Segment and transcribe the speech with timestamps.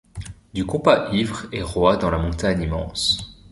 [0.55, 3.37] Du compas ivre et roi dans la montagne immense;